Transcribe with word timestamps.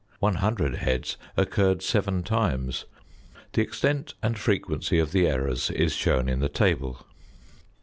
One 0.19 0.37
hundred 0.37 0.77
heads 0.77 1.15
occurred 1.37 1.83
seven 1.83 2.23
times. 2.23 2.85
The 3.53 3.61
extent 3.61 4.15
and 4.23 4.35
frequency 4.35 4.97
of 4.97 5.11
the 5.11 5.27
errors 5.27 5.69
is 5.69 5.93
shown 5.93 6.27
in 6.27 6.39
the 6.39 6.49
table. 6.49 7.05